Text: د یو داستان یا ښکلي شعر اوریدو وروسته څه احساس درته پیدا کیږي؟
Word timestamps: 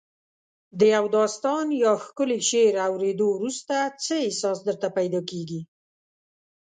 د 0.79 0.81
یو 0.95 1.05
داستان 1.17 1.65
یا 1.83 1.93
ښکلي 2.05 2.39
شعر 2.49 2.75
اوریدو 2.89 3.27
وروسته 3.33 3.75
څه 4.03 4.13
احساس 4.25 4.57
درته 4.67 4.87
پیدا 4.97 5.21
کیږي؟ 5.29 5.61